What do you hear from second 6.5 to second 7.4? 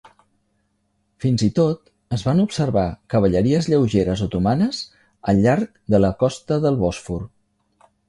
del Bòsfor.